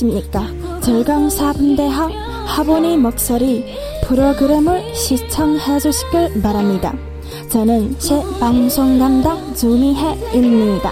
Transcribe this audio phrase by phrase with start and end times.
[0.00, 0.46] 안녕하십니까.
[0.80, 2.10] 절강사분대학
[2.46, 3.64] 하보니 목소리
[4.04, 6.94] 프로그램을 시청해주시길 바랍니다.
[7.50, 10.90] 저는 제 방송 담당 조미혜입니다.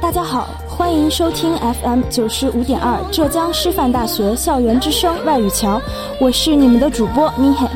[0.00, 5.80] 大家好，欢迎收听 FM 九十五点二浙江师范大学校园之声外语桥，
[6.18, 7.68] 我是你们的主播咪嘿。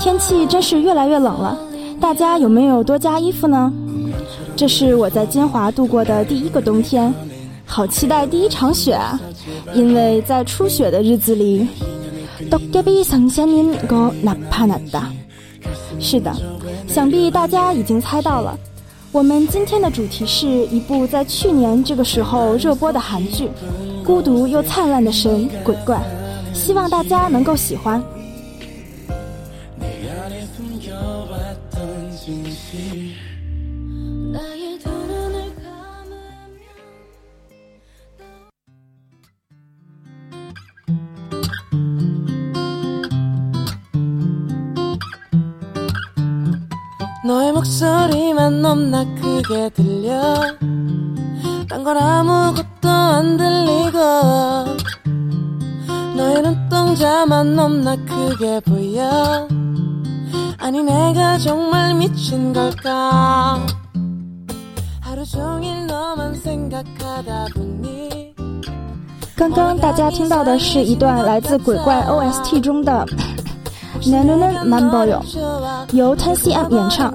[0.00, 1.56] 天气真是越来越冷了，
[2.00, 3.72] 大家有没有多加衣服呢？
[4.56, 7.14] 这是我在金华度过的第一个冬天，
[7.75, 9.19] 好期待第一场雪啊，
[9.73, 11.67] 因为在初雪的日子里，
[15.99, 16.33] 是的，
[16.87, 18.57] 想必大家已经猜到了，
[19.11, 23.49] 我们今天的主题是一部在去年这个时候热播的韩剧
[24.05, 25.97] 《孤独又灿烂的神鬼怪》，
[26.57, 28.01] 希望大家能够喜欢。
[48.74, 50.20] 목소리만 넘나 크게 들려
[51.68, 53.98] 딴 건 아무것도 안 들리고
[56.16, 59.48] 너의 눈동자만 넘나 크게 보여
[60.58, 63.64] 아니 내가 정말 미친 걸까
[65.00, 68.34] 하루 종일 너만 생각하다 보니
[69.36, 73.06] 刚刚大家听到的是一段来自《鬼怪》OST 中的《
[74.10, 77.14] 나누는만보요》，由 10cm 演唱。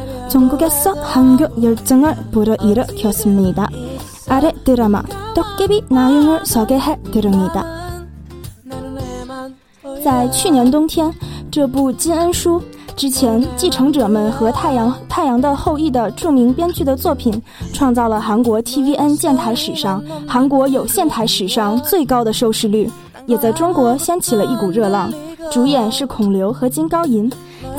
[0.30, 3.68] 전국에서 한국 열정을 불어일으켰습니다.
[4.28, 5.02] 아래 드라마
[5.34, 7.64] 덕개비 내용을 소개해 드립니다.
[8.64, 9.54] 나는 애만
[10.02, 11.12] 在去年冬天，
[11.50, 12.60] 这部金恩淑
[12.96, 17.40] 之前《继承者们》和《太阳太阳的后裔》的着名编剧的作品，
[17.72, 22.90] 创造了韩国 TVN 建台史上、韩国有线台史上最高的收视率，
[23.26, 25.12] 也在中国掀起了一股热浪。
[25.50, 27.30] 主演是孔刘和金高银。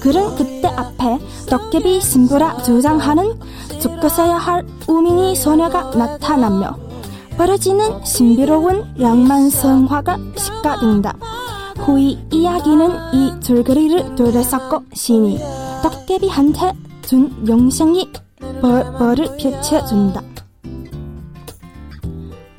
[0.00, 1.18] 그는 그때 앞에
[1.48, 3.38] 도깨비 신부라 주장하는
[3.80, 6.76] 죽었어야 할 우민이 소녀가 나타나며
[7.36, 11.14] 벌어지는 신비로운 낭만 성화가 시작된다.
[11.78, 15.40] 후이 이야기는 이 줄거리를 둘러싸고 신이
[15.82, 18.10] 덕개비한테 준 영상이
[18.60, 20.22] 벌, 벌을 펼쳐준다.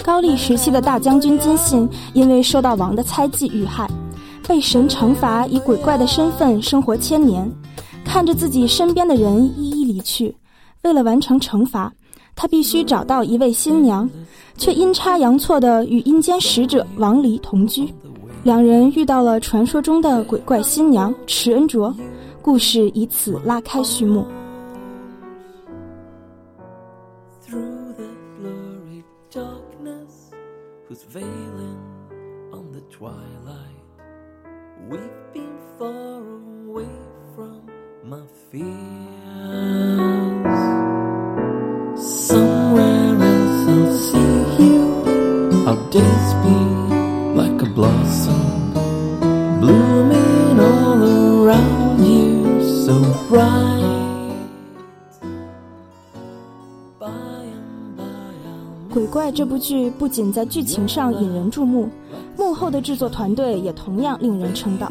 [0.03, 3.87] 高丽时期的大将军金信，因为受到王的猜忌遇害，
[4.48, 7.48] 被神惩罚以鬼怪的身份生活千年。
[8.02, 10.34] 看着自己身边的人一一离去，
[10.82, 11.92] 为了完成惩罚，
[12.34, 14.08] 他必须找到一位新娘，
[14.56, 17.92] 却阴差阳错的与阴间使者王离同居。
[18.44, 21.94] 两人遇到了传说中的鬼怪新娘池恩卓，
[22.40, 24.24] 故事以此拉开序幕。
[27.46, 28.08] through the
[28.40, 30.32] blurry darkness
[30.88, 31.76] who's veiling
[32.52, 33.77] on the twilight
[34.89, 34.99] we've
[35.33, 36.21] been far
[36.67, 36.87] away
[37.35, 37.61] from
[38.03, 38.21] my
[38.51, 38.73] fears
[41.95, 44.31] somewhere else i'll see
[44.63, 44.83] you
[45.67, 46.57] our days be
[47.35, 48.73] like a blossom
[49.59, 51.01] blooming all
[51.45, 52.95] around you so
[53.29, 53.73] bright
[56.99, 61.89] by and by I'll 《鬼怪》这部剧不仅在剧情上引人注目，幕
[62.57, 64.89] 后的制作团队也同样令人称道。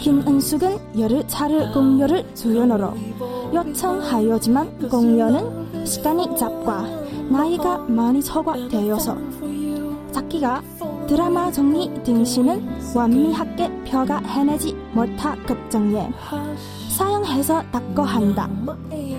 [0.01, 2.93] 김은숙은 열흘 차를 공연을 주연으로
[3.53, 6.85] 요청하였지만 공연은 시간이 잡과
[7.29, 9.17] 나이가 많이 초과되어서
[10.11, 10.61] 작기가
[11.06, 16.10] 드라마 정리 등신은 완미하게 펴가 해내지 못하 급정에
[17.36, 18.48] 앞에서 닦고 한다.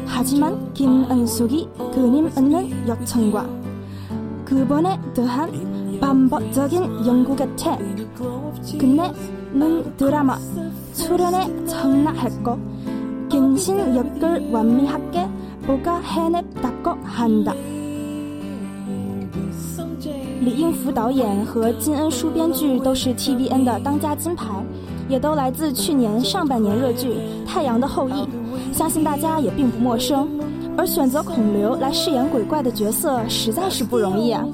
[0.06, 3.48] 하지만 김은숙이 그림 얻는 요청과
[4.44, 7.78] 그번에 더한 반복적인 연구 곁에
[8.80, 10.38] 끝내는 드라마
[10.94, 12.58] 출연에 청락했고
[13.32, 15.28] 근신 역을 완미하게
[15.64, 17.54] 보가 해냈다고 한다.
[20.40, 24.64] 李应福导演和金恩淑编剧都是 TVN 的当家金牌，
[25.10, 27.10] 也都来自去年上半年热剧
[27.46, 28.14] 《太阳的后裔》，
[28.72, 30.28] 相信大家也并不陌生。
[30.78, 34.46] 而选择孔刘来饰演鬼怪的角色实在是不容易啊！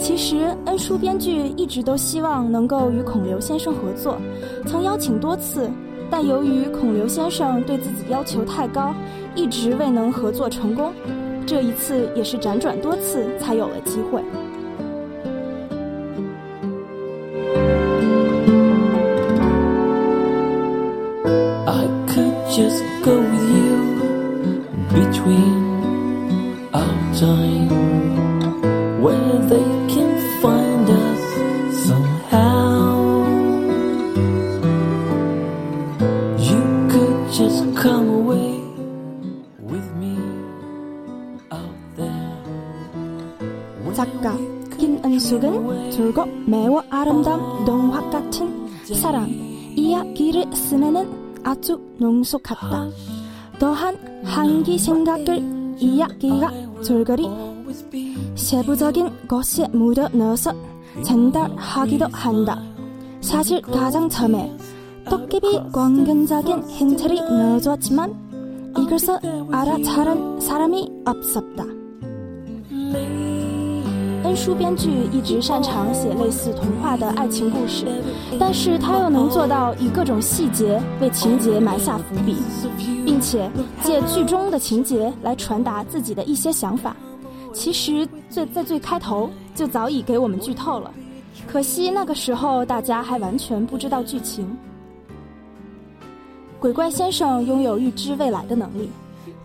[0.00, 4.16] 其实恩淑编剧一直都希望能够与孔刘先生合作，
[4.66, 5.70] 曾邀请多次，
[6.10, 8.94] 但由于孔刘先生对自己要求太高，
[9.34, 10.90] 一直未能合作成功。
[11.44, 14.22] 这一次也是辗转多次才有了机会。
[43.96, 44.36] 작가
[44.78, 49.26] 김은숙은 줄곧 매우 아름다운 동화 같은 사랑
[49.74, 52.90] 이야기를 쓰내는 아주 능숙하다.
[53.58, 57.26] 또한 한기 생각을 이야기가 줄거리
[58.34, 60.52] 세부적인 것에 묻어 넣어서
[61.02, 62.62] 전달하기도 한다.
[63.22, 64.54] 사실 가장 처음에
[65.08, 69.18] 도깨비 광근적인 힌트를 넣어줬지만 이것을
[69.50, 71.75] 알아차린 사람이 없었다.
[74.36, 77.86] 书编剧一直擅长写类似童话的爱情故事，
[78.38, 82.36] 但是他又能做到以各种细节为情节埋下伏笔，
[83.04, 83.50] 并且
[83.82, 86.94] 借剧中的情节来传达自己的一些想法。
[87.54, 90.92] 其实最在最开头就早已给我们剧透了，
[91.46, 94.46] 可惜那个时候大家还完全不知道剧情。
[96.60, 98.90] 鬼怪先生拥有预知未来的能力，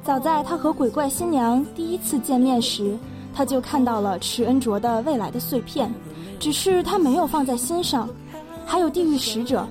[0.03, 2.97] 早在他和鬼怪新娘第一次见面时。
[3.33, 5.94] 他就看到了池恩卓的未来的碎片，
[6.39, 8.10] 只是他没有放在心上。
[8.66, 9.68] 还有地狱使者，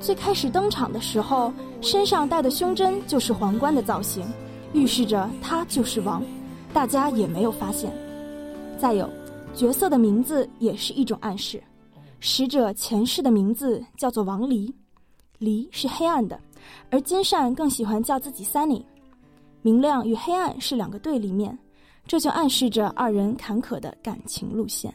[0.00, 4.24] 最开始登场的时候，身上戴的胸针就是皇冠的造型，
[4.72, 6.22] 预示着他就是王，
[6.72, 7.92] 大家也没有发现。
[8.78, 9.08] 再有，
[9.54, 11.62] 角色的名字也是一种暗示。
[12.20, 14.72] 使者前世的名字叫做王离，
[15.38, 16.38] 离是黑暗的，
[16.90, 18.82] 而金善更喜欢叫自己 Sunny。
[19.62, 21.58] 明亮与黑暗是两个对立面。
[22.06, 24.94] 这就暗示着二人坎坷的感情路线。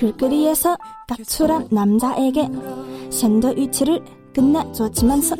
[0.00, 2.48] 글거리에서 가출한 남자에게
[3.10, 4.02] 샌드위치를
[4.34, 5.36] 끝내줬지만서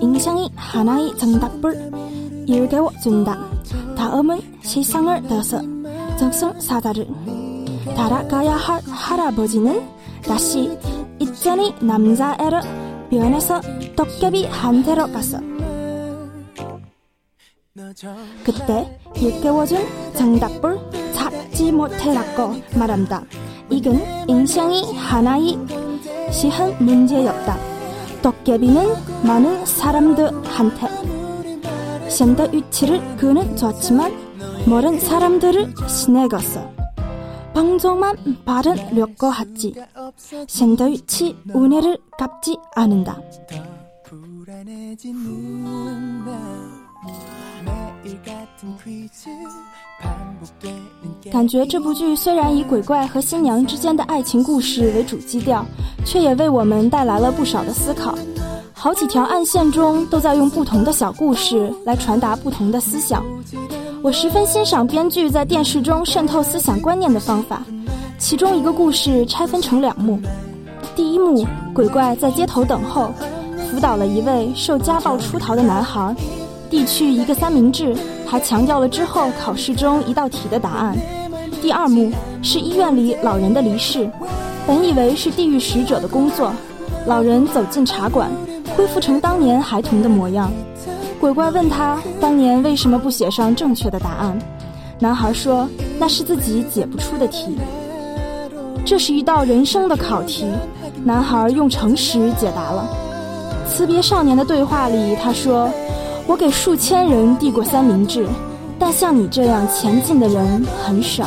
[0.00, 1.90] 인상이 하나의 정답을
[2.46, 3.36] 일깨워준다.
[3.96, 5.60] 다음은 시상을 넣어서
[6.16, 7.08] 적성사다를
[7.96, 9.88] 달아가야 할 할아버지는
[10.22, 10.78] 다시
[11.18, 12.60] 있잖이 남자애를
[13.10, 13.60] 변해서
[13.96, 15.40] 덕개비한테로 갔어.
[18.44, 20.78] 그때 일깨워준 정답을
[21.12, 23.24] 찾지 못해라고 말한다.
[23.70, 25.58] 이건 인생이 하나의
[26.32, 27.56] 시한 문제였다.
[28.22, 30.88] 도깨비는 많은 사람들한테
[32.08, 34.12] 샌드위치를 그는 줬지만
[34.66, 36.70] 모른 사람들을 시내갔어.
[37.54, 39.74] 방송만 받으려고 하지.
[40.46, 43.20] 샌드위치 은혜를 갚지 않는다.
[51.30, 55.64] 感觉这部剧虽然以鬼怪和新娘之间的爱情故事为主基调，
[56.04, 58.16] 却也为我们带来了不少的思考。
[58.72, 63.24] 好几条暗线中都在用不同的小故事来传达不同的思想。
[64.02, 67.62] 我十分欣赏编剧在电视中渗透思想观念的方法。
[68.16, 70.20] 其中一个故事拆分成两幕，
[70.94, 73.12] 第一幕鬼怪在街头等候，
[73.70, 76.14] 辅导了一位受家暴出逃的男孩，
[76.70, 77.94] 递去一个三明治，
[78.26, 80.96] 还强调了之后考试中一道题的答案。
[81.60, 82.10] 第二幕
[82.42, 84.08] 是医院里老人的离世，
[84.66, 86.52] 本以为是地狱使者的工作，
[87.06, 88.30] 老人走进茶馆，
[88.76, 90.52] 恢复成当年孩童的模样。
[91.20, 94.38] 鬼怪问他当年为什么不写上正确的答案，
[95.00, 97.58] 男孩说那是自己解不出的题。
[98.84, 100.44] 这是一道人生的考题，
[101.04, 102.88] 男孩用诚实解答了。
[103.66, 105.68] 辞别少年的对话里，他说
[106.28, 108.26] ：“我给数千人递过三明治，
[108.78, 111.26] 但像你这样前进的人很少。”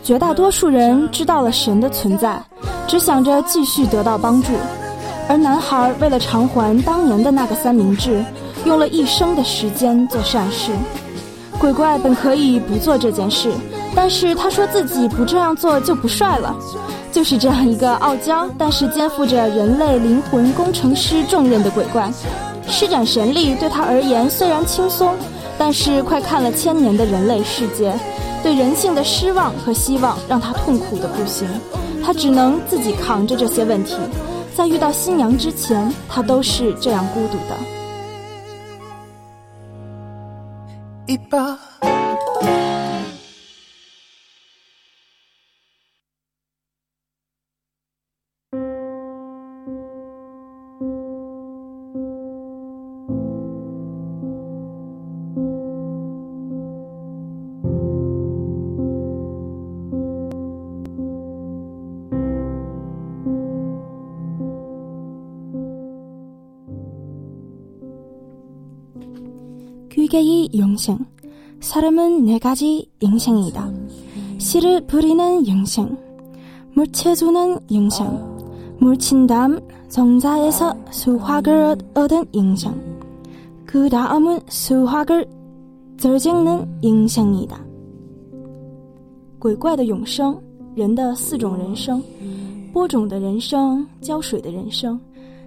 [0.00, 2.40] 绝大多数人知道了神的存在，
[2.86, 4.52] 只想着继续得到帮助，
[5.28, 8.24] 而男孩为了偿还当年的那个三明治，
[8.64, 10.70] 用了一生的时间做善事。
[11.58, 13.50] 鬼怪本可以不做这件事，
[13.96, 16.54] 但是他说自己不这样做就不帅了。
[17.14, 22.10] 就是这样一个傲娇，但是肩负着人类灵魂工程师重任的鬼怪，
[22.66, 25.14] 施展神力对他而言虽然轻松，
[25.56, 27.94] 但是快看了千年的人类世界。
[28.42, 31.48] 对人性的失望和希望让他痛苦的不行，
[32.04, 33.94] 他只能自己扛着这些问题。
[34.56, 37.54] 在遇到新娘之前，他都是这样孤独的。
[41.06, 41.56] 一把
[70.13, 70.97] 개의 영생.
[71.59, 73.71] 사람은 네 가지 영생이다.
[74.37, 75.97] 씨를 부리는 영생,
[76.73, 82.73] 물채주는 영생, 물친 다음 정자에서 수확을 얻은 영생,
[83.65, 85.27] 그 다음은 수확을
[86.01, 87.65] 덜찍는 영생이다.
[89.37, 90.39] 鬼怪的永生，
[90.75, 92.01] 人的四种人生：
[92.71, 94.99] 播种的人生，浇水的人生，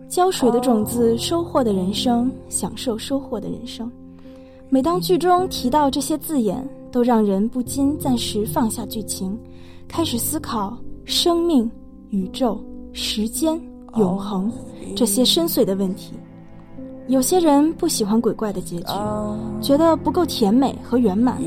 [0.08, 3.90] 浇水的种子收获的人生，享受收获的人生。
[4.69, 9.38] 每当剧中提到这些字眼，都让人不禁暂时放下剧情，
[9.88, 11.69] 开始思考生命、
[12.09, 13.59] 宇宙、时间、
[13.95, 14.51] 永恒
[14.93, 16.13] 这些深邃的问题。
[17.07, 18.91] 有些人不喜欢鬼怪的结局，
[19.62, 21.41] 觉得不够甜美和圆满。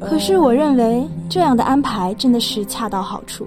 [0.00, 3.46] 可是我认为这样的安排真的是恰到好处。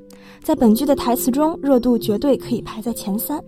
[0.42, 3.42] 在本剧的台词中热度绝对可以排在前三。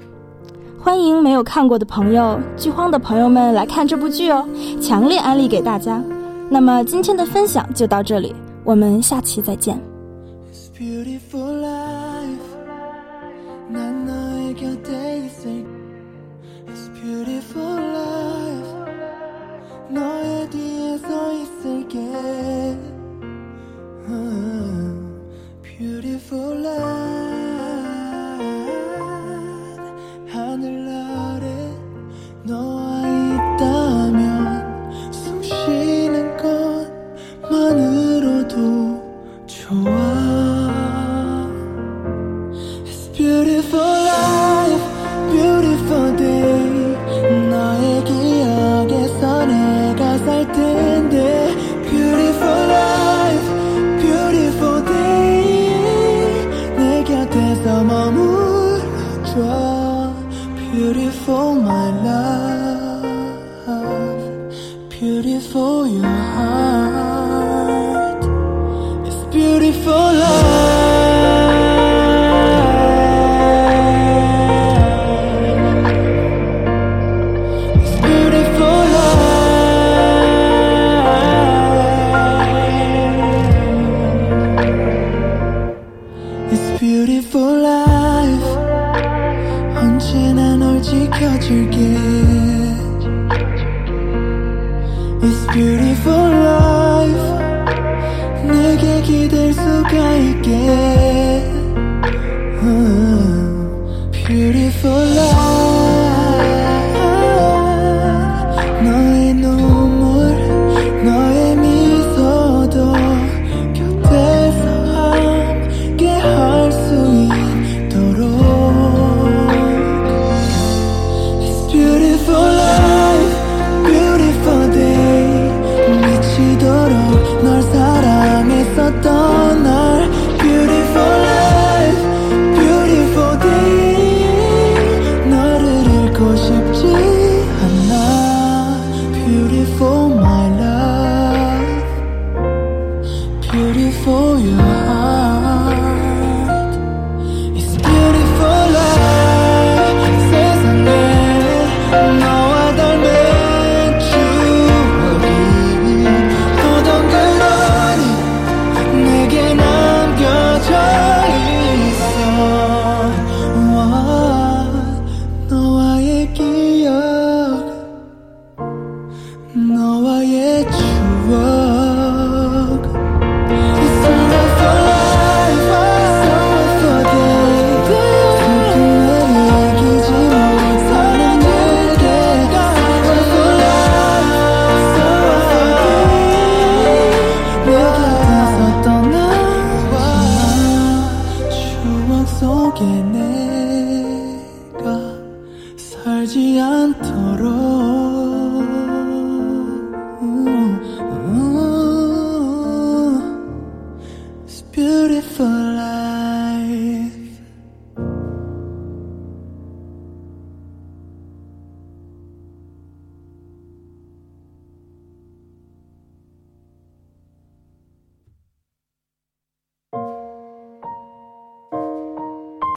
[0.82, 4.48] 欢迎没有看过的朋友、剧荒的朋友们来看这部剧哦，
[4.80, 6.02] 强烈安利给大家。
[6.48, 8.34] 那么今天的分享就到这里，
[8.64, 9.78] 我们下期再见。
[10.74, 11.89] beautiful love